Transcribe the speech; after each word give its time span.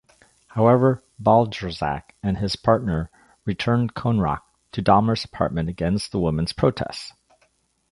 However, 0.55 1.03
Balcerzak 1.21 2.15
and 2.23 2.39
his 2.39 2.55
partner 2.55 3.11
returned 3.45 3.93
Konerak 3.93 4.41
to 4.71 4.81
Dahmer's 4.81 5.23
apartment, 5.23 5.69
against 5.69 6.11
the 6.11 6.19
women's 6.19 6.53
protests. 6.53 7.13